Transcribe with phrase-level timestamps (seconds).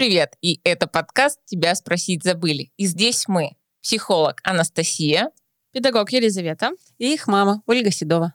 [0.00, 0.38] Привет!
[0.40, 2.72] И это подкаст «Тебя спросить забыли».
[2.78, 3.50] И здесь мы,
[3.82, 5.28] психолог Анастасия,
[5.72, 8.32] педагог Елизавета и их мама Ольга Седова.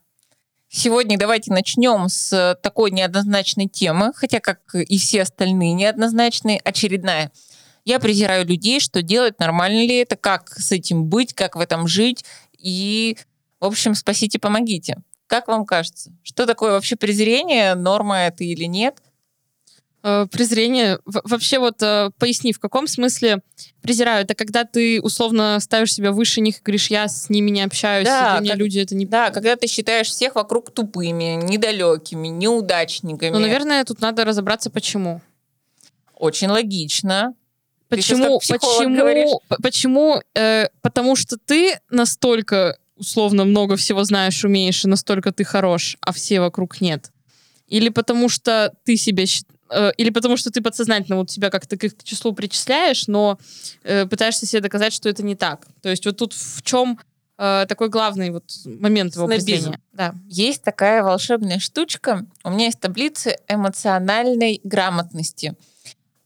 [0.69, 7.31] Сегодня давайте начнем с такой неоднозначной темы, хотя, как и все остальные неоднозначные, очередная.
[7.83, 11.87] Я презираю людей, что делать, нормально ли это, как с этим быть, как в этом
[11.87, 12.23] жить.
[12.59, 13.17] И,
[13.59, 14.97] в общем, спасите, помогите.
[15.25, 16.11] Как вам кажется?
[16.21, 17.73] Что такое вообще презрение?
[17.73, 19.01] Норма это или нет?
[20.07, 20.99] Э, презрение.
[21.05, 23.39] вообще вот э, поясни, в каком смысле
[23.81, 24.23] презираю?
[24.23, 28.05] Это когда ты условно ставишь себя выше них и говоришь, я с ними не общаюсь,
[28.05, 29.07] да, для меня как, люди это не...
[29.07, 33.31] Да, когда ты считаешь всех вокруг тупыми, недалекими, неудачниками.
[33.31, 35.21] Ну, наверное, тут надо разобраться, почему.
[36.13, 37.33] Очень логично.
[37.89, 38.39] Почему?
[38.47, 39.41] Почему?
[39.63, 40.21] Почему?
[40.35, 46.13] Э, потому что ты настолько условно много всего знаешь, умеешь, и настолько ты хорош, а
[46.13, 47.09] все вокруг нет.
[47.67, 49.25] Или потому что ты себя
[49.69, 53.39] Э, или потому что ты подсознательно вот себя как-то к числу причисляешь, но
[53.83, 55.67] э, пытаешься себе доказать, что это не так.
[55.81, 56.99] То есть вот тут в чем
[57.37, 59.79] э, такой главный вот момент его определения.
[59.93, 60.13] Да.
[60.27, 62.25] Есть такая волшебная штучка.
[62.43, 65.55] У меня есть таблицы эмоциональной грамотности.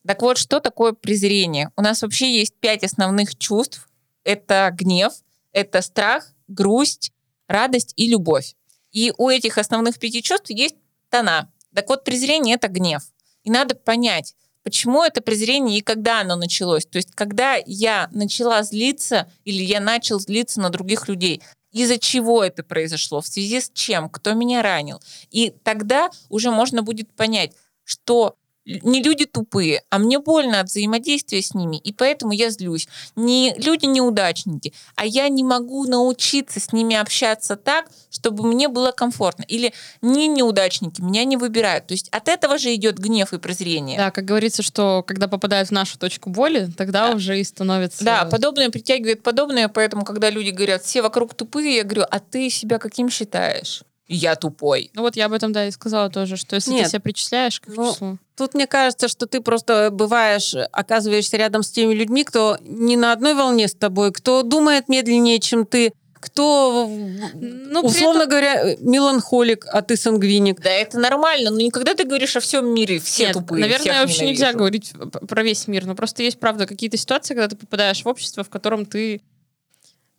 [0.05, 1.71] Так вот, что такое презрение?
[1.75, 3.87] У нас вообще есть пять основных чувств.
[4.23, 5.13] Это гнев,
[5.53, 7.11] это страх, грусть,
[7.47, 8.55] радость и любовь.
[8.91, 10.75] И у этих основных пяти чувств есть
[11.09, 11.51] тона.
[11.73, 13.03] Так вот, презрение— это гнев.
[13.49, 16.85] И надо понять, почему это презрение и когда оно началось.
[16.85, 22.43] То есть, когда я начала злиться или я начал злиться на других людей, из-за чего
[22.43, 25.01] это произошло, в связи с чем, кто меня ранил.
[25.31, 27.53] И тогда уже можно будет понять,
[27.85, 28.35] что
[28.83, 32.87] не люди тупые, а мне больно от взаимодействия с ними, и поэтому я злюсь.
[33.15, 38.91] Не люди неудачники, а я не могу научиться с ними общаться так, чтобы мне было
[38.91, 39.43] комфортно.
[39.47, 41.87] Или не неудачники, меня не выбирают.
[41.87, 43.97] То есть от этого же идет гнев и презрение.
[43.97, 47.15] Да, как говорится, что когда попадают в нашу точку боли, тогда да.
[47.15, 48.03] уже и становится...
[48.03, 52.49] Да, подобное притягивает подобное, поэтому когда люди говорят, все вокруг тупые, я говорю, а ты
[52.49, 53.83] себя каким считаешь?
[54.09, 54.89] Я тупой.
[54.95, 56.85] Ну вот я об этом, да, и сказала тоже, что если Нет.
[56.85, 58.17] ты себя причисляешь к ну, числу...
[58.35, 63.13] Тут мне кажется, что ты просто бываешь, оказываешься рядом с теми людьми, кто не на
[63.13, 66.89] одной волне с тобой, кто думает медленнее, чем ты, кто,
[67.35, 68.29] ну, условно этом...
[68.29, 70.59] говоря, меланхолик, а ты сангвиник.
[70.59, 73.61] Да, это нормально, но никогда ты говоришь о всем мире, все Нет, тупые.
[73.61, 74.43] Наверное, вообще ненавижу.
[74.43, 74.93] нельзя говорить
[75.27, 78.49] про весь мир, но просто есть, правда, какие-то ситуации, когда ты попадаешь в общество, в
[78.49, 79.21] котором ты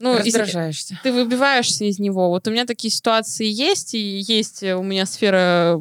[0.01, 0.99] ну, раздражаешься.
[1.03, 2.31] Ты выбиваешься из него.
[2.31, 5.81] Вот у меня такие ситуации есть, и есть у меня сфера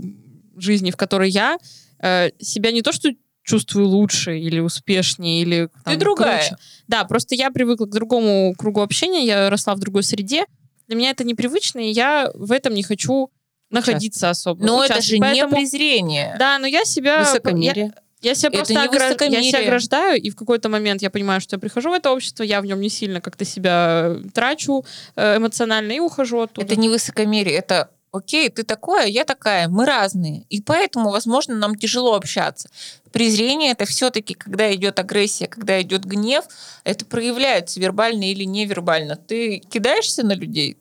[0.58, 1.58] жизни, в которой я
[2.02, 3.10] э, себя не то что
[3.44, 6.48] чувствую лучше или успешнее, или там, ты другая.
[6.48, 6.62] Круче.
[6.88, 10.46] Да, просто я привыкла к другому кругу общения, я росла в другой среде.
[10.88, 13.32] Для меня это непривычно, и я в этом не хочу
[13.70, 14.66] находиться особо.
[14.66, 16.36] Но это же Поэтому, не презрение.
[16.38, 17.20] Да, но я себя...
[17.20, 17.94] Высокомерие.
[17.96, 19.26] Я, я себя просто не огра...
[19.26, 22.44] я себя ограждаю, и в какой-то момент я понимаю, что я прихожу в это общество,
[22.44, 24.86] я в нем не сильно как-то себя трачу
[25.16, 26.66] э, эмоционально и ухожу оттуда.
[26.66, 30.46] Это не высокомерие, это окей, ты такое, я такая, мы разные.
[30.50, 32.70] И поэтому, возможно, нам тяжело общаться.
[33.12, 36.46] Презрение это все-таки, когда идет агрессия, когда идет гнев,
[36.84, 39.16] это проявляется вербально или невербально.
[39.16, 40.78] Ты кидаешься на людей?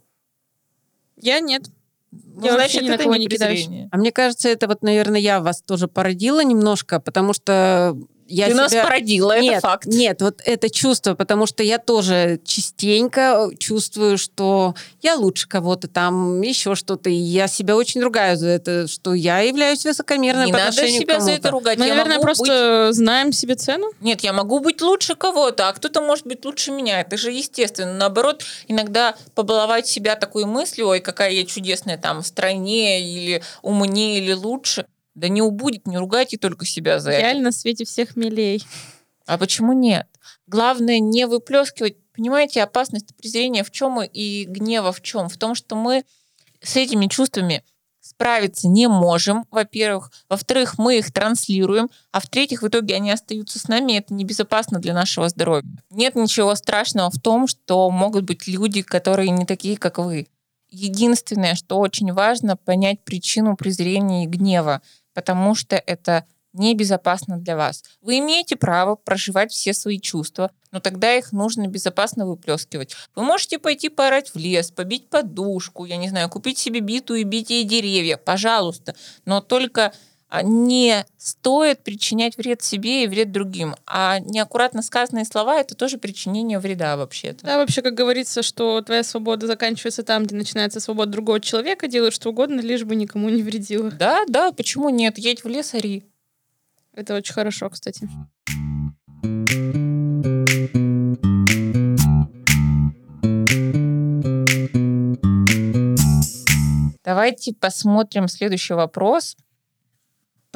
[1.16, 1.64] Я нет.
[2.10, 3.68] Ну, я значит, это не, не кидаюсь.
[3.90, 7.96] А мне кажется, это вот, наверное, я вас тоже породила немножко, потому что
[8.28, 8.62] я Ты себя...
[8.62, 9.86] нас породила, нет, это факт.
[9.86, 16.40] Нет, вот это чувство, потому что я тоже частенько чувствую, что я лучше кого-то там,
[16.42, 17.08] еще что-то.
[17.08, 21.20] И я себя очень ругаю за это, что я являюсь высокомерной Не по надо себя
[21.20, 21.78] за это ругать.
[21.78, 22.96] Мы, я наверное, просто быть...
[22.96, 23.90] знаем себе цену.
[24.00, 27.00] Нет, я могу быть лучше кого-то, а кто-то может быть лучше меня.
[27.00, 27.94] Это же естественно.
[27.94, 34.18] Наоборот, иногда побаловать себя такой мыслью, ой, какая я чудесная там, в стране или умнее,
[34.18, 34.84] или лучше–
[35.18, 37.32] да не убудет, не ругайте только себя за Реально это.
[37.32, 38.64] Реально свете всех милей.
[39.26, 40.06] А почему нет?
[40.46, 41.96] Главное не выплескивать.
[42.14, 45.28] Понимаете, опасность презрения в чем и гнева в чем?
[45.28, 46.04] В том, что мы
[46.60, 47.62] с этими чувствами
[48.00, 50.10] справиться не можем, во-первых.
[50.28, 51.90] Во-вторых, мы их транслируем.
[52.10, 55.68] А в-третьих, в итоге они остаются с нами, и это небезопасно для нашего здоровья.
[55.90, 60.26] Нет ничего страшного в том, что могут быть люди, которые не такие, как вы.
[60.70, 64.82] Единственное, что очень важно, понять причину презрения и гнева
[65.18, 67.82] потому что это небезопасно для вас.
[68.00, 72.94] Вы имеете право проживать все свои чувства, но тогда их нужно безопасно выплескивать.
[73.16, 77.24] Вы можете пойти поорать в лес, побить подушку, я не знаю, купить себе биту и
[77.24, 78.94] бить ей деревья, пожалуйста,
[79.24, 79.92] но только
[80.42, 83.74] не стоит причинять вред себе и вред другим.
[83.86, 87.44] А неаккуратно сказанные слова— это тоже причинение вреда вообще-то.
[87.46, 92.14] Да, вообще, как говорится, что твоя свобода заканчивается там, где начинается свобода другого человека, делают
[92.14, 93.90] что угодно, лишь бы никому не вредило.
[93.90, 95.18] Да, да, почему нет?
[95.18, 96.04] Едь в лес, ори.
[96.94, 98.08] Это очень хорошо, кстати.
[107.04, 109.34] Давайте посмотрим следующий вопрос.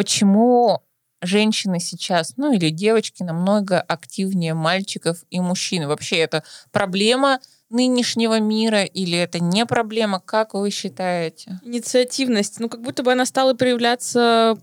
[0.02, 0.82] Почему
[1.20, 5.86] женщины сейчас, ну или девочки, намного активнее мальчиков и мужчин?
[5.86, 7.38] Вообще это проблема
[7.70, 10.18] нынешнего мира или это не проблема?
[10.18, 11.60] Как вы считаете?
[11.64, 12.58] Инициативность.
[12.58, 14.58] Ну, как будто бы она стала проявляться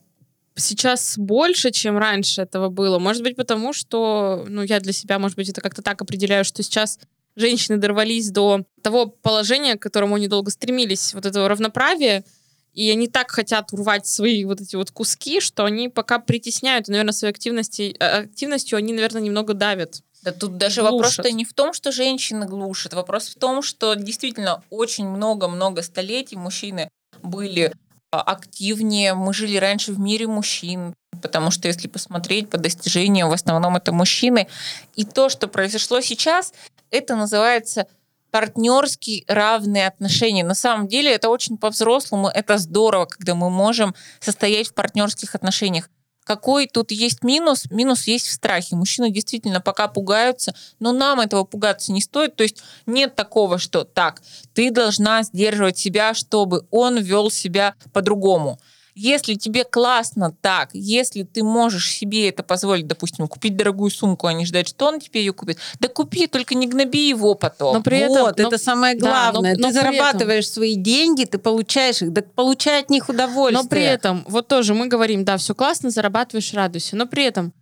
[0.56, 3.00] сейчас больше, чем раньше этого было.
[3.00, 6.63] Может быть, потому что, ну, я для себя, может быть, это как-то так определяю, что
[6.63, 7.00] сейчас
[7.38, 12.25] женщины дорвались до того положения, к которому они долго стремились, вот этого равноправия,
[12.74, 16.92] и они так хотят урвать свои вот эти вот куски, что они пока притесняют, и,
[16.92, 20.01] наверное, своей активности, э, активностью они, наверное, немного давят.
[20.21, 24.63] Да тут даже вопрос-то не в том, что женщины глушат, вопрос в том, что действительно
[24.69, 26.89] очень много-много столетий мужчины
[27.24, 27.74] были
[28.12, 33.33] а, активнее, мы жили раньше в мире мужчин, потому что если посмотреть по достижениям, в
[33.33, 34.48] основном это мужчины.
[34.95, 36.54] И то, что произошло сейчас,
[36.92, 37.88] это называется
[38.31, 40.44] партнерские равные отношения.
[40.44, 45.90] На самом деле это очень по-взрослому, это здорово, когда мы можем состоять в партнерских отношениях.
[46.30, 47.66] Какой тут есть минус?
[47.72, 48.76] Минус есть в страхе.
[48.76, 52.36] Мужчины действительно пока пугаются, но нам этого пугаться не стоит.
[52.36, 54.22] То есть нет такого, что так,
[54.54, 58.60] ты должна сдерживать себя, чтобы он вел себя по-другому.
[59.00, 64.34] Если тебе классно так, если ты можешь себе это позволить, допустим, купить дорогую сумку, а
[64.34, 67.75] не ждать, что он тебе ее купит, да купи, только не гноби его потом.
[67.75, 69.56] Но при этом, вот, но, это самое главное.
[69.56, 73.07] Да, но, ты но зарабатываешь этом, свои деньги, ты получаешь их, да получай от них
[73.07, 73.63] удовольствие.
[73.63, 77.54] Но при этом, вот тоже мы говорим, да, все классно, зарабатываешь, радуйся, но при этом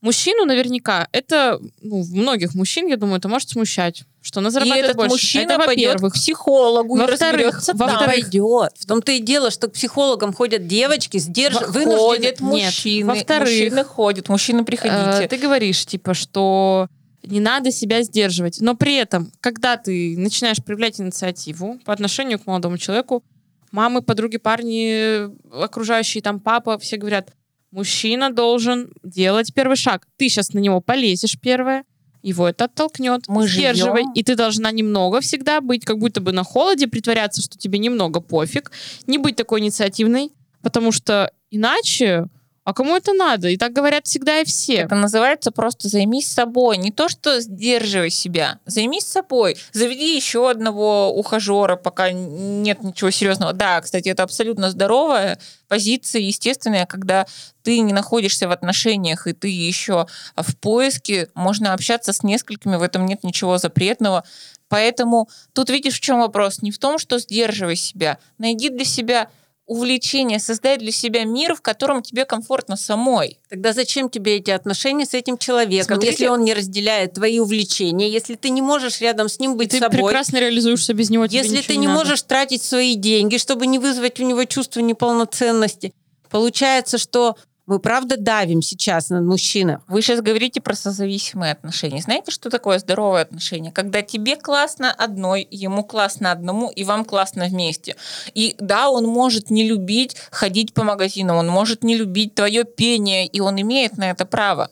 [0.00, 4.88] Мужчину наверняка, это, ну, многих мужчин, я думаю, это может смущать, что она зарабатывает и
[4.90, 5.10] этот больше.
[5.10, 8.72] мужчина это, пойдет к психологу во-вторых, во пойдет.
[8.78, 11.98] В том-то и дело, что к психологам ходят девочки, сдерживают.
[11.98, 13.08] Ходят мужчины.
[13.08, 15.24] Во-вторых, мужчины ходят, мужчины приходите.
[15.24, 16.86] Э, ты говоришь, типа, что
[17.24, 18.60] не надо себя сдерживать.
[18.60, 23.24] Но при этом, когда ты начинаешь проявлять инициативу по отношению к молодому человеку,
[23.72, 27.32] мамы, подруги, парни, окружающие там папа, все говорят,
[27.70, 30.06] Мужчина должен делать первый шаг.
[30.16, 31.84] Ты сейчас на него полезешь первое,
[32.22, 33.28] его это оттолкнет.
[33.28, 34.02] Мы Сдерживай.
[34.02, 34.12] Живем.
[34.14, 38.20] И ты должна немного всегда быть как будто бы на холоде, притворяться, что тебе немного
[38.20, 38.72] пофиг,
[39.06, 40.30] не быть такой инициативной,
[40.62, 42.26] потому что иначе
[42.68, 43.48] а кому это надо?
[43.48, 44.74] И так говорят всегда и все.
[44.74, 46.76] Это называется просто займись собой.
[46.76, 48.58] Не то, что сдерживай себя.
[48.66, 49.56] Займись собой.
[49.72, 53.54] Заведи еще одного ухажера, пока нет ничего серьезного.
[53.54, 57.26] Да, кстати, это абсолютно здоровая позиция, естественная, когда
[57.62, 60.06] ты не находишься в отношениях, и ты еще
[60.36, 64.24] в поиске, можно общаться с несколькими, в этом нет ничего запретного.
[64.68, 66.60] Поэтому тут видишь, в чем вопрос.
[66.60, 68.18] Не в том, что сдерживай себя.
[68.36, 69.30] Найди для себя
[69.68, 73.38] увлечение, создать для себя мир, в котором тебе комфортно самой.
[73.50, 78.08] Тогда зачем тебе эти отношения с этим человеком, Смотрите, если он не разделяет твои увлечения,
[78.08, 79.98] если ты не можешь рядом с ним быть ты собой?
[79.98, 81.26] Ты прекрасно реализуешься без него.
[81.26, 85.92] Если ты не, не можешь тратить свои деньги, чтобы не вызвать у него чувство неполноценности,
[86.30, 87.36] получается, что
[87.68, 89.82] мы правда давим сейчас на мужчину.
[89.88, 92.00] Вы сейчас говорите про созависимые отношения.
[92.00, 93.72] Знаете, что такое здоровое отношение?
[93.72, 97.96] Когда тебе классно одной, ему классно одному, и вам классно вместе.
[98.32, 103.26] И да, он может не любить ходить по магазинам, он может не любить твое пение,
[103.26, 104.70] и он имеет на это право.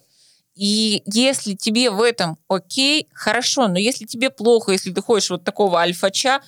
[0.54, 5.44] И если тебе в этом окей, хорошо, но если тебе плохо, если ты ходишь вот
[5.44, 6.40] такого альфача,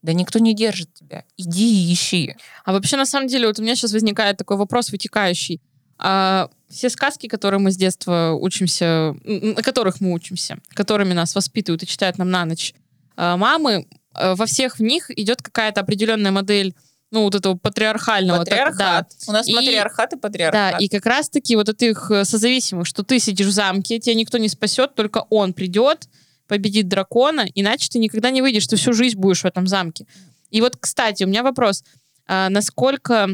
[0.00, 1.24] да никто не держит тебя.
[1.36, 2.36] Иди и ищи.
[2.64, 5.60] А вообще, на самом деле, вот у меня сейчас возникает такой вопрос вытекающий.
[5.98, 11.82] А все сказки, которые мы с детства учимся, на которых мы учимся, которыми нас воспитывают
[11.82, 12.74] и читают нам на ночь
[13.16, 16.74] а, мамы, а, во всех в них идет какая-то определенная модель
[17.10, 18.38] ну, вот этого патриархального.
[18.38, 18.76] Патриархат.
[18.78, 19.30] Так, да.
[19.30, 20.72] У нас и, матриархат и патриархат.
[20.72, 24.36] Да, и как раз-таки вот этих э, созависимых, что ты сидишь в замке, тебя никто
[24.38, 26.08] не спасет, только он придет,
[26.48, 30.06] победит дракона, иначе ты никогда не выйдешь, ты всю жизнь будешь в этом замке.
[30.50, 31.84] И вот, кстати, у меня вопрос.
[32.26, 33.28] А, насколько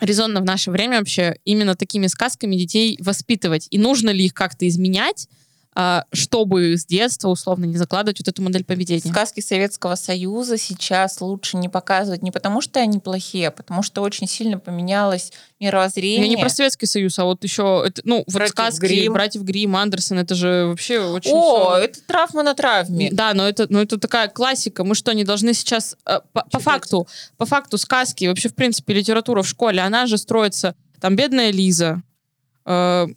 [0.00, 3.68] резонно в наше время вообще именно такими сказками детей воспитывать?
[3.70, 5.28] И нужно ли их как-то изменять?
[5.78, 9.12] А, чтобы с детства условно не закладывать вот эту модель поведения.
[9.12, 14.00] Сказки Советского Союза сейчас лучше не показывать не потому, что они плохие, а потому что
[14.00, 16.22] очень сильно поменялось мировоззрение.
[16.22, 19.12] Я не про Советский Союз, а вот еще, это, ну, вот сказки Грим.
[19.12, 21.32] братьев Грим, Андерсон, это же вообще очень...
[21.34, 21.84] О, все...
[21.84, 23.10] это травма на травме.
[23.12, 24.82] Да, но это, но это такая классика.
[24.82, 25.94] Мы что, не должны сейчас...
[26.06, 27.06] Э, по, по факту,
[27.36, 30.74] по факту сказки, вообще, в принципе, литература в школе, она же строится...
[31.02, 32.02] Там бедная Лиза,
[32.64, 33.08] э,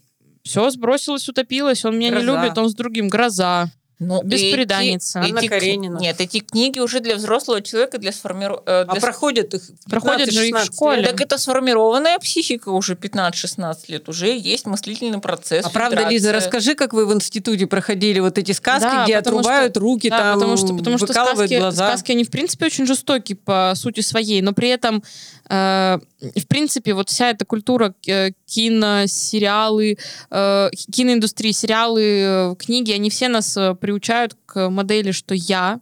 [0.44, 2.26] все, сбросилась, утопилась, он меня Гроза.
[2.26, 3.08] не любит, он с другим.
[3.08, 3.70] Гроза.
[4.00, 5.20] Ну, Беспреданница.
[5.20, 5.98] Эти, Анна эти, Каренина.
[5.98, 8.64] Нет, эти книги уже для взрослого человека, для сформированного...
[8.66, 11.06] Э, а проходят их Проходят же их в школе.
[11.06, 14.08] Так это сформированная психика уже 15-16 лет.
[14.08, 15.66] Уже есть мыслительный процесс.
[15.66, 19.74] А правда, Лиза, расскажи, как вы в институте проходили вот эти сказки, да, где отрубают
[19.74, 21.90] что, руки, да, там потому что, потому что сказки, глаза.
[21.90, 25.04] сказки, они в принципе очень жестокие по сути своей, но при этом
[25.50, 29.98] в принципе вот вся эта культура э, кино, сериалы,
[30.30, 35.82] э, киноиндустрии, сериалы, э, книги, они все нас э, приучают к модели, что я,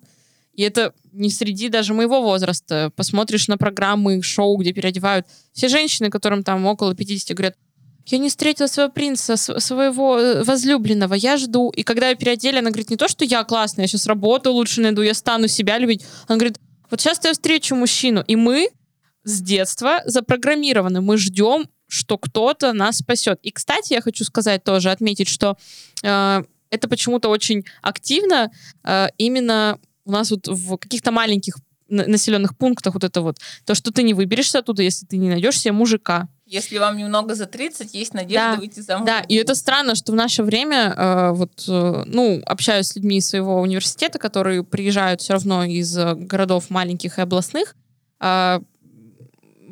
[0.54, 2.92] и это не среди даже моего возраста.
[2.96, 5.26] Посмотришь на программы, шоу, где переодевают.
[5.52, 7.56] Все женщины, которым там около 50, говорят,
[8.06, 11.70] я не встретила своего принца, своего э, возлюбленного, я жду.
[11.72, 14.80] И когда ее переодели, она говорит, не то, что я классная, я сейчас работу лучше
[14.80, 16.06] найду, я стану себя любить.
[16.28, 16.58] Она говорит,
[16.90, 18.24] вот сейчас я встречу мужчину.
[18.28, 18.70] И мы
[19.28, 23.40] с детства запрограммированы, мы ждем, что кто-то нас спасет.
[23.44, 25.58] И, кстати, я хочу сказать тоже, отметить, что
[26.04, 28.52] э, это почему-то очень активно
[28.84, 31.56] э, именно у нас вот в каких-то маленьких
[31.90, 35.60] населенных пунктах вот это вот, то, что ты не выберешься оттуда, если ты не найдешь
[35.60, 36.28] себе мужика.
[36.46, 39.06] Если вам немного за 30, есть надежда да, выйти замуж.
[39.06, 43.18] Да, и это странно, что в наше время, э, вот, э, ну, общаюсь с людьми
[43.18, 47.76] из своего университета, которые приезжают все равно из э, городов маленьких и областных,
[48.22, 48.60] э,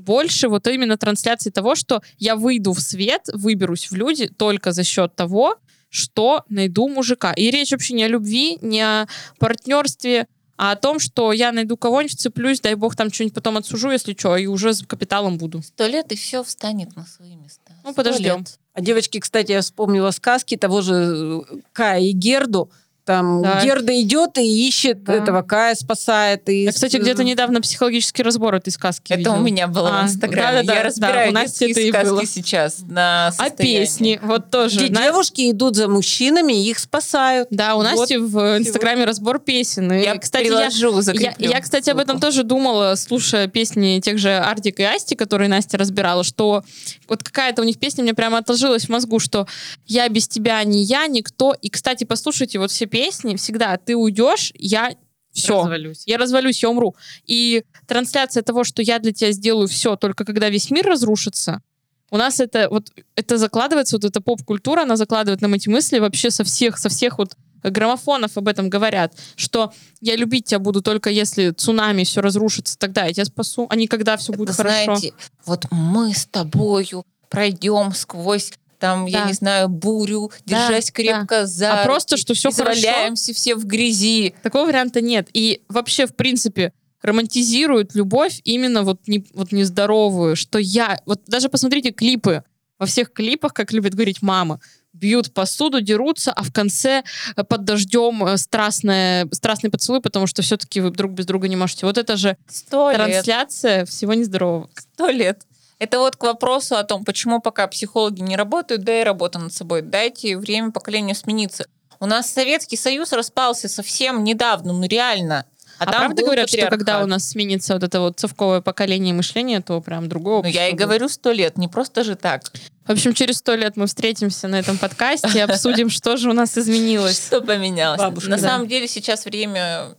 [0.06, 4.84] больше вот именно трансляции того, что я выйду в свет, выберусь в люди только за
[4.84, 5.58] счет того,
[5.90, 7.34] что найду мужика.
[7.34, 9.08] И речь вообще не о любви, не о
[9.40, 13.92] партнерстве, а о том, что я найду кого-нибудь, цеплюсь, дай бог там что-нибудь потом отсужу,
[13.92, 15.62] если что, и уже с капиталом буду.
[15.62, 17.74] Сто лет, и все встанет на свои места.
[17.84, 18.46] Ну, подождем.
[18.74, 22.70] А девочки, кстати, я вспомнила сказки того же э, Кая и Герду,
[23.06, 23.64] там да.
[23.64, 25.14] Герда идет и ищет да.
[25.14, 26.50] этого Кая, спасает.
[26.50, 26.64] И...
[26.64, 29.34] Я, кстати, где-то недавно психологический разбор этой сказки Это видел.
[29.36, 30.64] у меня было а, в Инстаграме.
[30.64, 32.26] Да, да, Я да, разбираю да, у нас это сказки было.
[32.26, 34.78] сейчас на А песни, вот тоже.
[34.78, 35.04] Где на...
[35.04, 37.48] девушки идут за мужчинами и их спасают.
[37.52, 38.32] Да, у Насти вот.
[38.32, 39.92] в Инстаграме разбор песен.
[39.94, 44.18] И, я кстати, приложу, я, я, я, кстати, об этом тоже думала, слушая песни тех
[44.18, 46.64] же Артик и Асти, которые Настя разбирала, что
[47.08, 49.48] вот какая-то у них песня мне прямо отложилась в мозгу, что
[49.86, 51.54] я без тебя не я, никто.
[51.62, 54.96] И, кстати, послушайте вот все песни, всегда ты уйдешь, я
[55.34, 55.58] все.
[55.64, 56.04] Развалюсь.
[56.06, 56.96] Я развалюсь, я умру.
[57.26, 61.62] И трансляция того, что я для тебя сделаю все, только когда весь мир разрушится,
[62.10, 66.32] у нас это вот это закладывается, вот эта поп-культура, она закладывает нам эти мысли вообще
[66.32, 71.10] со всех, со всех вот граммофонов об этом говорят, что я любить тебя буду только
[71.10, 75.16] если цунами все разрушится, тогда я тебя спасу, а не когда все будет Знаете, хорошо.
[75.46, 78.54] Вот мы с тобою пройдем сквозь
[78.86, 79.20] там, да.
[79.20, 81.46] я не знаю, бурю, да, держась крепко да.
[81.46, 83.16] за А просто, что все хорошо.
[83.16, 84.36] все в грязи.
[84.44, 85.30] Такого варианта нет.
[85.34, 91.00] И вообще, в принципе, романтизируют любовь именно вот, не, вот нездоровую, что я...
[91.06, 92.44] Вот даже посмотрите клипы.
[92.78, 94.60] Во всех клипах, как любит говорить мама,
[94.92, 97.04] бьют посуду, дерутся, а в конце
[97.36, 101.56] э, под дождем э, страстное, страстный поцелуй, потому что все-таки вы друг без друга не
[101.56, 101.86] можете.
[101.86, 103.90] Вот это же Сто трансляция лет.
[103.90, 104.70] всего нездорового.
[104.76, 105.46] Сто лет.
[105.80, 109.54] Это вот к вопросу о том, почему пока психологи не работают, да и работа над
[109.54, 109.82] собой.
[109.82, 111.68] Дайте время поколению смениться.
[112.00, 115.46] У нас Советский Союз распался совсем недавно, ну реально.
[115.78, 119.62] А, а правда говорят, что когда у нас сменится вот это вот совковое поколение мышления,
[119.62, 120.44] то прям другого.
[120.44, 122.52] Ну, я и говорю сто лет, не просто же так.
[122.86, 126.34] В общем, через сто лет мы встретимся на этом подкасте и обсудим, что же у
[126.34, 127.28] нас изменилось.
[127.28, 128.26] Что поменялось.
[128.26, 129.96] На самом деле сейчас время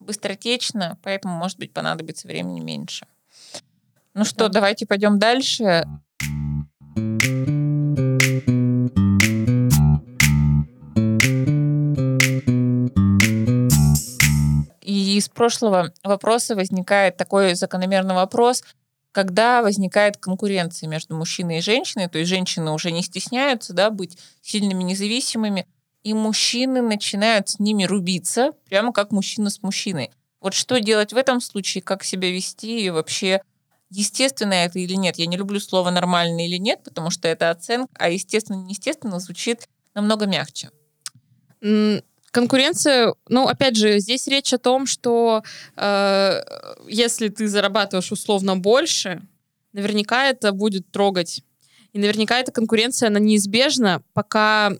[0.00, 3.06] быстротечно, поэтому, может быть, понадобится времени меньше.
[4.16, 5.84] Ну что, давайте пойдем дальше.
[14.80, 18.64] И из прошлого вопроса возникает такой закономерный вопрос,
[19.12, 24.16] когда возникает конкуренция между мужчиной и женщиной, то есть женщины уже не стесняются да, быть
[24.40, 25.66] сильными независимыми,
[26.04, 30.10] и мужчины начинают с ними рубиться, прямо как мужчина с мужчиной.
[30.40, 32.80] Вот что делать в этом случае, как себя вести?
[32.80, 33.42] И вообще
[33.90, 35.16] естественно это или нет.
[35.16, 39.68] Я не люблю слово нормально или нет, потому что это оценка, а естественно, неестественно звучит
[39.94, 40.70] намного мягче.
[42.30, 45.42] Конкуренция, ну, опять же, здесь речь о том, что
[45.76, 46.40] э,
[46.86, 49.22] если ты зарабатываешь условно больше,
[49.72, 51.42] наверняка это будет трогать.
[51.94, 54.72] И наверняка эта конкуренция, она неизбежна, пока,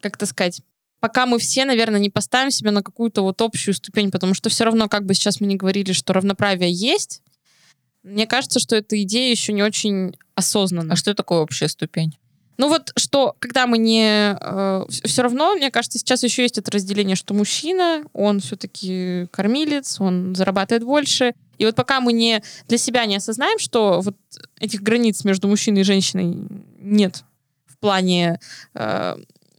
[0.00, 0.62] как это сказать,
[1.00, 4.64] пока мы все, наверное, не поставим себя на какую-то вот общую ступень, потому что все
[4.64, 7.21] равно, как бы сейчас мы не говорили, что равноправие есть,
[8.02, 10.94] мне кажется, что эта идея еще не очень осознанна.
[10.94, 12.16] А что такое общая ступень?
[12.58, 14.36] Ну вот, что когда мы не...
[14.40, 20.00] Э, все равно, мне кажется, сейчас еще есть это разделение, что мужчина, он все-таки кормилец,
[20.00, 21.34] он зарабатывает больше.
[21.58, 24.16] И вот пока мы не для себя не осознаем, что вот
[24.58, 26.36] этих границ между мужчиной и женщиной
[26.78, 27.24] нет
[27.66, 28.38] в плане
[28.74, 29.16] э,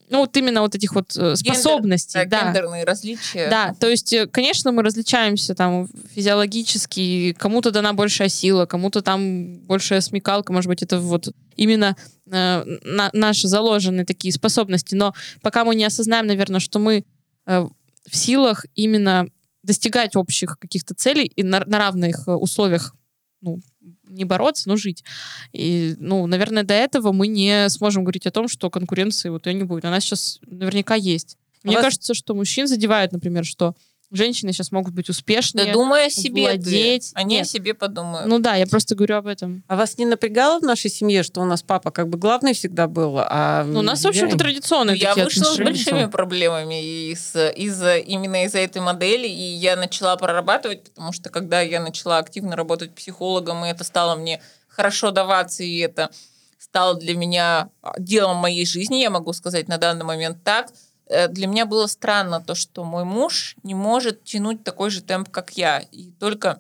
[0.10, 2.20] ну, вот именно вот этих вот э, способностей.
[2.20, 2.48] Гендер, да, да.
[2.48, 3.50] Гендерные различия.
[3.50, 9.60] Да, то есть, э, конечно, мы различаемся там физиологически, кому-то дана большая сила, кому-то там
[9.60, 11.96] большая смекалка, может быть, это вот именно
[12.32, 17.06] э, на, наши заложенные такие способности, но пока мы не осознаем, наверное, что мы
[17.46, 17.68] э,
[18.10, 19.28] в силах именно
[19.64, 22.96] достигать общих каких-то целей и на, на равных э, условиях
[23.44, 23.60] ну,
[24.08, 25.04] не бороться, но жить.
[25.52, 29.54] И, ну, наверное, до этого мы не сможем говорить о том, что конкуренции вот ее
[29.54, 29.86] не будет.
[29.86, 31.38] Она сейчас наверняка есть.
[31.64, 31.84] А Мне вас...
[31.84, 33.76] кажется, что мужчин задевает, например, что
[34.16, 35.66] женщины сейчас могут быть успешнее.
[35.66, 36.44] Да думай о себе.
[36.44, 37.12] Владеть.
[37.14, 37.20] Ты.
[37.20, 37.46] Они Нет.
[37.46, 38.28] о себе подумают.
[38.28, 39.64] Ну да, я просто говорю об этом.
[39.68, 42.88] А вас не напрягало в нашей семье, что у нас папа как бы главный всегда
[42.88, 43.16] был?
[43.18, 45.76] А ну, у нас, в общем-то, традиционные Я вышла отношения.
[45.76, 51.30] с большими проблемами из, из, именно из-за этой модели, и я начала прорабатывать, потому что
[51.30, 56.10] когда я начала активно работать психологом, и это стало мне хорошо даваться, и это
[56.58, 60.68] стало для меня делом моей жизни, я могу сказать на данный момент так–
[61.08, 65.52] для меня было странно то, что мой муж не может тянуть такой же темп, как
[65.52, 65.80] я.
[65.80, 66.60] И только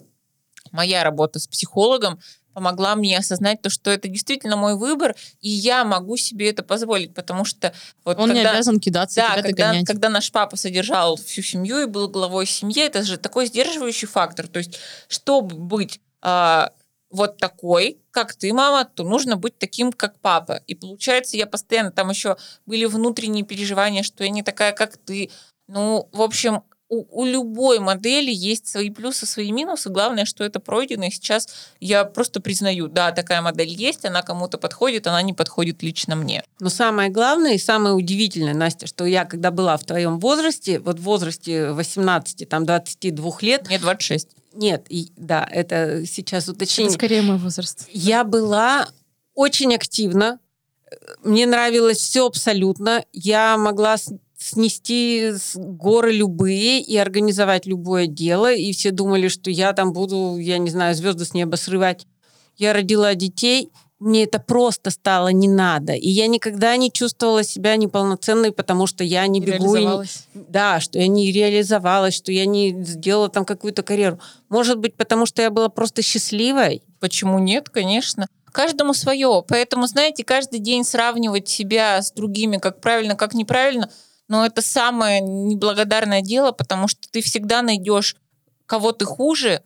[0.71, 2.19] моя работа с психологом
[2.53, 7.13] помогла мне осознать то, что это действительно мой выбор, и я могу себе это позволить,
[7.13, 7.73] потому что
[8.05, 11.85] вот он когда, не обязан кидаться, да, когда, когда наш папа содержал всю семью и
[11.85, 14.47] был главой семьи, это же такой сдерживающий фактор.
[14.47, 16.67] То есть, чтобы быть э,
[17.13, 20.61] вот такой, как ты, мама, то нужно быть таким, как папа.
[20.65, 25.29] И получается, я постоянно, там еще были внутренние переживания, что я не такая, как ты.
[25.67, 29.89] Ну, в общем, у, у любой модели есть свои плюсы, свои минусы.
[29.89, 31.05] Главное, что это пройдено.
[31.05, 31.47] И сейчас
[31.79, 36.43] я просто признаю, да, такая модель есть, она кому-то подходит, она не подходит лично мне.
[36.59, 40.99] Но самое главное и самое удивительное, Настя, что я, когда была в твоем возрасте, вот
[40.99, 43.67] в возрасте 18, там, 22 лет...
[43.67, 44.29] Мне 26.
[44.53, 46.91] Нет, и, да, это сейчас уточнение.
[46.91, 47.87] Это скорее мой возраст.
[47.91, 48.87] Я была
[49.33, 50.39] очень активна.
[51.23, 53.03] Мне нравилось все абсолютно.
[53.13, 53.97] Я могла
[54.43, 58.53] снести горы любые и организовать любое дело.
[58.53, 62.05] И все думали, что я там буду, я не знаю, звезды с неба срывать.
[62.57, 63.71] Я родила детей–
[64.03, 65.93] мне это просто стало не надо.
[65.93, 69.75] И я никогда не чувствовала себя неполноценной, потому что я не, бегу.
[69.75, 74.19] И не, да, что я не реализовалась, что я не сделала там какую-то карьеру.
[74.49, 76.83] Может быть, потому что я была просто счастливой?
[76.99, 78.27] Почему нет, конечно.
[78.51, 79.41] Каждому свое.
[79.47, 83.89] Поэтому, знаете, каждый день сравнивать себя с другими, как правильно, как неправильно,
[84.27, 88.15] но это самое неблагодарное дело, потому что ты всегда найдешь
[88.65, 89.61] кого ты хуже,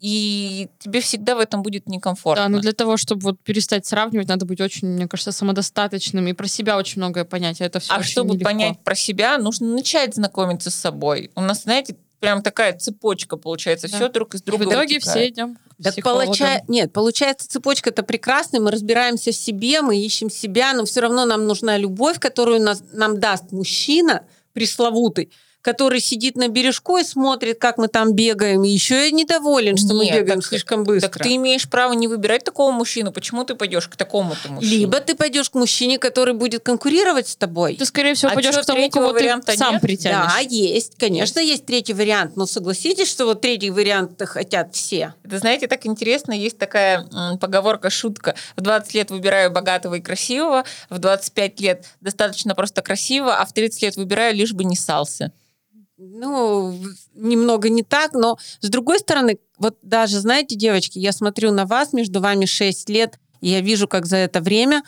[0.00, 2.44] и тебе всегда в этом будет некомфортно.
[2.44, 6.32] Да, но для того, чтобы вот перестать сравнивать, надо быть очень, мне кажется, самодостаточным и
[6.34, 7.60] про себя очень многое понять.
[7.60, 8.44] А это все А чтобы нелегко.
[8.44, 11.30] понять про себя, нужно начать знакомиться с собой.
[11.34, 13.96] У нас, знаете, прям такая цепочка получается, да.
[13.96, 14.64] все друг из друга.
[14.64, 15.02] И в итоге вытекает.
[15.02, 15.58] все идем.
[15.82, 16.62] Так получа...
[16.66, 21.24] Нет, получается, цепочка это прекрасная, мы разбираемся в себе, мы ищем себя, но все равно
[21.24, 25.30] нам нужна любовь, которую нас, нам даст мужчина пресловутый,
[25.68, 29.92] который сидит на бережку и смотрит, как мы там бегаем, и еще и недоволен, что
[29.92, 31.10] Нет, мы бегаем так, слишком быстро.
[31.10, 33.12] Так ты имеешь право не выбирать такого мужчину.
[33.12, 34.76] Почему ты пойдешь к такому-то мужчине?
[34.78, 37.76] Либо ты пойдешь к мужчине, который будет конкурировать с тобой.
[37.76, 39.28] Ты, скорее всего, а пойдешь к тому, кого ты
[39.58, 39.82] сам нет?
[39.82, 40.32] притянешь.
[40.32, 40.94] Да, есть.
[40.98, 41.50] Конечно, есть.
[41.50, 42.34] есть третий вариант.
[42.36, 45.12] Но согласитесь, что вот третий вариант хотят все.
[45.22, 46.32] Это, знаете, так интересно.
[46.32, 47.06] Есть такая
[47.38, 48.36] поговорка, шутка.
[48.56, 53.52] В 20 лет выбираю богатого и красивого, в 25 лет достаточно просто красиво, а в
[53.52, 55.30] 30 лет выбираю лишь бы не сался
[55.98, 56.74] ну,
[57.14, 61.92] немного не так, но с другой стороны, вот даже, знаете, девочки, я смотрю на вас,
[61.92, 64.82] между вами 6 лет, и я вижу, как за это время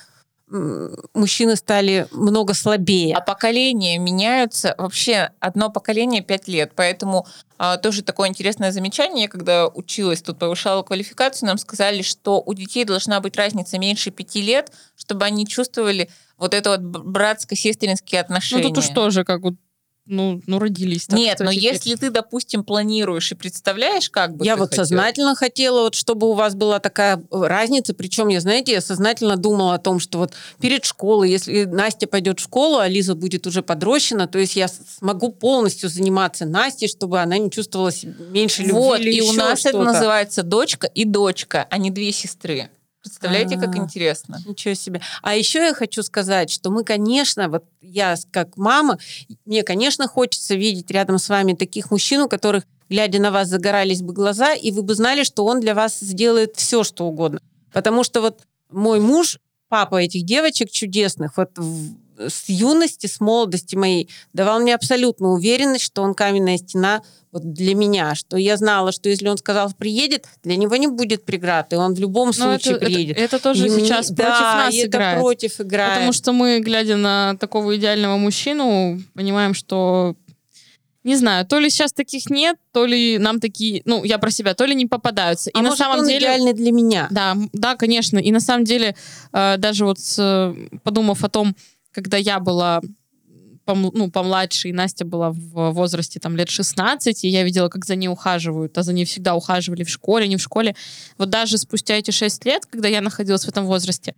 [1.14, 3.14] мужчины стали много слабее.
[3.14, 4.75] А поколения меняются.
[4.79, 6.73] Вообще одно поколение 5 лет.
[6.75, 9.25] Поэтому а, тоже такое интересное замечание.
[9.25, 14.11] Я когда училась, тут повышала квалификацию, нам сказали, что у детей должна быть разница меньше
[14.11, 18.64] 5 лет, чтобы они чувствовали вот это вот братско-сестринские отношения.
[18.64, 19.55] Ну тут уж тоже как вот
[20.11, 21.07] ну, ну родились.
[21.07, 21.73] Так, Нет, но теперь.
[21.73, 24.85] если ты, допустим, планируешь и представляешь, как бы Я вот хотел.
[24.85, 29.75] сознательно хотела, вот, чтобы у вас была такая разница, причем я, знаете, я сознательно думала
[29.75, 33.62] о том, что вот перед школой, если Настя пойдет в школу, а Лиза будет уже
[33.62, 38.75] подрощена, то есть я смогу полностью заниматься Настей, чтобы она не чувствовала себя меньше любви
[38.75, 42.70] Вот, и у нас это называется дочка и дочка, а не две сестры.
[43.02, 43.78] Представляете, как а.
[43.78, 44.38] интересно?
[44.46, 45.00] Ничего себе.
[45.22, 48.98] А еще я хочу сказать, что мы, конечно, вот я как мама,
[49.46, 54.02] мне, конечно, хочется видеть рядом с вами таких мужчин, у которых, глядя на вас, загорались
[54.02, 57.40] бы глаза, и вы бы знали, что он для вас сделает все, что угодно.
[57.72, 61.50] Потому что вот мой муж, папа этих девочек чудесных, вот
[62.28, 67.02] с юности, с молодости моей давал мне абсолютную уверенность, что он каменная стена
[67.33, 71.24] вот для меня, что я знала, что если он сказал приедет, для него не будет
[71.24, 73.16] преград, и он в любом Но случае это, приедет.
[73.16, 75.20] Это, это тоже и сейчас мне, против да, нас это играет.
[75.20, 75.94] против играет.
[75.94, 80.16] Потому что мы, глядя на такого идеального мужчину, понимаем, что
[81.02, 84.54] не знаю, то ли сейчас таких нет, то ли нам такие, ну, я про себя,
[84.54, 85.50] то ли не попадаются.
[85.54, 87.09] А и может, на самом он деле идеальный для меня.
[87.11, 88.18] Да, да, конечно.
[88.18, 88.94] И на самом деле,
[89.33, 91.56] э, даже вот с, подумав о том,
[91.92, 92.81] когда я была
[93.64, 97.85] пом, ну, помладше, и Настя была в возрасте там лет 16, и я видела, как
[97.85, 100.74] за ней ухаживают, а за ней всегда ухаживали в школе, не в школе.
[101.18, 104.14] Вот даже спустя эти 6 лет, когда я находилась в этом возрасте,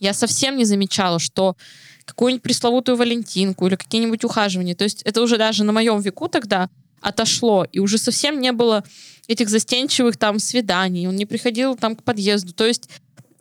[0.00, 1.56] я совсем не замечала, что
[2.04, 4.74] какую-нибудь пресловутую Валентинку или какие-нибудь ухаживания.
[4.74, 6.68] То есть это уже даже на моем веку тогда
[7.00, 8.84] отошло, и уже совсем не было
[9.28, 12.52] этих застенчивых там свиданий, он не приходил там к подъезду.
[12.52, 12.88] То есть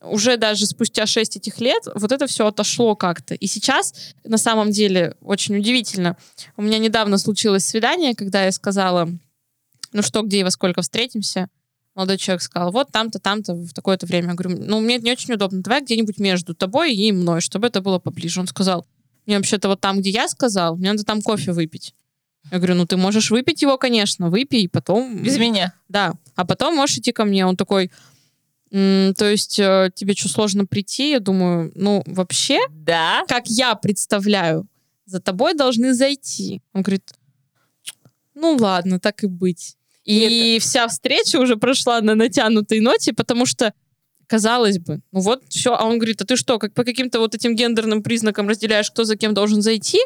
[0.09, 3.33] уже даже спустя 6 этих лет вот это все отошло как-то.
[3.33, 6.17] И сейчас, на самом деле, очень удивительно.
[6.57, 9.09] У меня недавно случилось свидание, когда я сказала,
[9.91, 11.49] ну что, где и во сколько встретимся
[11.95, 14.29] молодой человек сказал, вот там-то, там-то, в такое-то время.
[14.29, 17.81] Я говорю, ну, мне не очень удобно, давай где-нибудь между тобой и мной, чтобы это
[17.81, 18.41] было поближе.
[18.41, 18.85] Он сказал,
[19.25, 21.95] мне вообще-то вот там, где я сказал, мне надо там кофе выпить.
[22.51, 25.23] Я говорю, ну, ты можешь выпить его, конечно, выпей, и потом...
[25.23, 25.73] Без меня?
[25.89, 26.13] Да.
[26.35, 27.45] А потом можешь идти ко мне.
[27.45, 27.89] Он такой,
[28.71, 31.11] то есть э, тебе что, сложно прийти?
[31.11, 33.23] Я думаю, ну, вообще, да.
[33.27, 34.67] как я представляю,
[35.05, 36.61] за тобой должны зайти.
[36.73, 37.13] Он говорит,
[38.33, 39.77] ну ладно, так и быть.
[40.03, 40.65] И, это...
[40.65, 43.73] вся встреча уже прошла на натянутой ноте, потому что
[44.27, 47.35] казалось бы, ну вот все, а он говорит, а ты что, как по каким-то вот
[47.35, 49.99] этим гендерным признакам разделяешь, кто за кем должен зайти?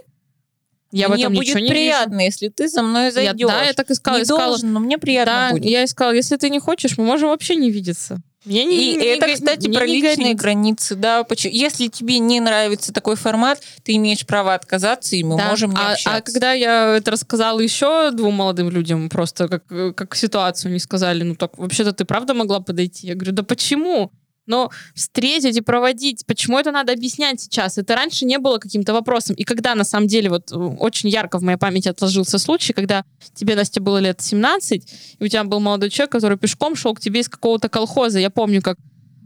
[0.92, 2.26] Я мне в этом будет не приятно, вижу.
[2.26, 3.40] если ты за мной зайдешь.
[3.40, 4.18] Я, да, я так искала.
[4.18, 4.48] Не искала.
[4.48, 5.66] должен, но мне приятно да, будет.
[5.66, 8.22] я искала, если ты не хочешь, мы можем вообще не видеться.
[8.46, 10.38] Мне не, и не, это, кстати, про личные горит.
[10.38, 11.26] границы, да.
[11.44, 15.50] Если тебе не нравится такой формат, ты имеешь право отказаться, и мы да.
[15.50, 16.18] можем не а, общаться.
[16.18, 21.24] А когда я это рассказала еще двум молодым людям, просто как, как ситуацию, они сказали,
[21.24, 23.08] ну так, вообще-то ты правда могла подойти?
[23.08, 24.12] Я говорю, да почему?
[24.50, 27.78] Но встретить и проводить, почему это надо объяснять сейчас?
[27.78, 29.36] Это раньше не было каким-то вопросом.
[29.36, 33.06] И когда, на самом деле, вот э, очень ярко в моей памяти отложился случай, когда
[33.36, 37.00] тебе, Настя, было лет 17, и у тебя был молодой человек, который пешком шел к
[37.00, 38.18] тебе из какого-то колхоза.
[38.18, 38.78] Я помню, как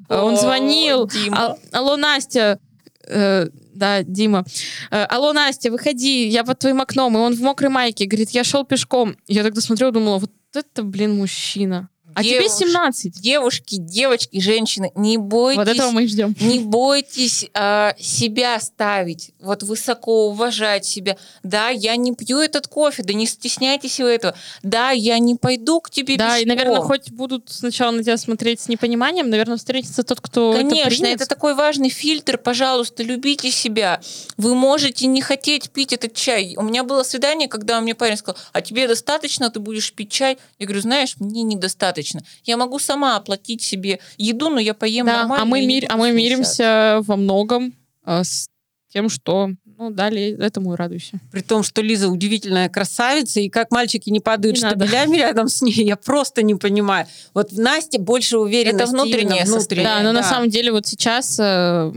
[0.10, 1.10] О, он звонил.
[1.32, 2.60] А, алло, Настя,
[3.08, 4.44] э, да, Дима.
[4.92, 7.16] Э, алло, Настя, выходи, я под твоим окном.
[7.16, 8.06] И он в мокрой майке.
[8.06, 9.16] Говорит, я шел пешком.
[9.28, 11.90] Я тогда смотрела, думала, вот это, блин, мужчина.
[12.16, 12.38] А Девуш...
[12.38, 13.22] тебе 17.
[13.22, 15.58] Девушки, девочки, женщины, не бойтесь.
[15.58, 16.36] Вот этого мы ждем.
[16.40, 21.18] Не бойтесь э, себя ставить, вот высоко уважать себя.
[21.42, 24.36] Да, я не пью этот кофе, да не стесняйтесь вы этого.
[24.62, 26.42] Да, я не пойду к тебе Да, пешком.
[26.42, 30.80] и, наверное, хоть будут сначала на тебя смотреть с непониманием, наверное, встретится тот, кто Конечно,
[30.80, 31.22] это примет.
[31.22, 32.38] это такой важный фильтр.
[32.38, 34.02] Пожалуйста, любите себя.
[34.38, 36.56] Вы можете не хотеть пить этот чай.
[36.58, 40.38] У меня было свидание, когда мне парень сказал, а тебе достаточно, ты будешь пить чай?
[40.60, 42.22] Я говорю, знаешь, мне недостаточно достаточно.
[42.44, 45.44] Я могу сама оплатить себе еду, но я поем да, нормально.
[45.44, 48.50] А мы, мир, а мы миримся во многом а, с
[48.92, 51.20] тем, что ну, далее этому и радуйся.
[51.32, 55.62] При том, что Лиза удивительная красавица, и как мальчики не падают не штабелями рядом с
[55.62, 57.08] ней, я просто не понимаю.
[57.34, 58.84] Вот в Насте больше уверенности.
[58.84, 59.86] Это внутреннее внутреннее.
[59.86, 60.22] Да, но да.
[60.22, 61.92] на самом деле вот сейчас э,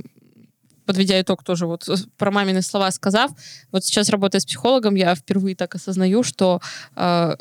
[0.87, 3.31] подведя итог тоже вот э, про мамины слова сказав,
[3.73, 6.62] вот сейчас работая с психологом, я впервые так осознаю, что
[6.95, 7.37] э,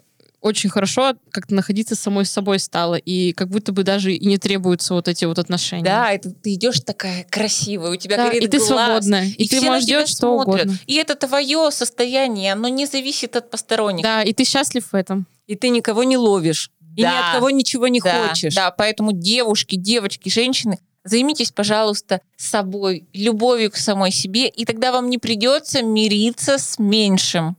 [0.45, 4.37] очень хорошо как-то находиться самой с собой стало, и как будто бы даже и не
[4.37, 5.83] требуются вот эти вот отношения.
[5.83, 9.43] Да, это ты идешь такая красивая, у тебя да, горит и ты глаз, свободная, и,
[9.43, 10.65] и ты можешь делать что смотрят.
[10.65, 10.79] угодно.
[10.85, 14.03] И это твое состояние, оно не зависит от посторонних.
[14.03, 15.25] Да, и ты счастлив в этом.
[15.47, 16.69] И ты никого не ловишь.
[16.79, 16.95] Да.
[16.95, 18.53] И ни от кого ничего не да, хочешь.
[18.53, 25.09] Да, поэтому девушки, девочки, женщины, займитесь, пожалуйста, собой, любовью к самой себе, и тогда вам
[25.09, 27.57] не придется мириться с меньшим.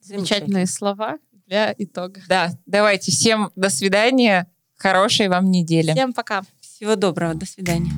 [0.00, 1.18] Замечательные слова
[1.52, 2.22] для итога.
[2.28, 3.12] Да, давайте.
[3.12, 4.46] Всем до свидания.
[4.78, 5.92] Хорошей вам недели.
[5.92, 6.42] Всем пока.
[6.60, 7.34] Всего доброго.
[7.34, 7.92] До свидания.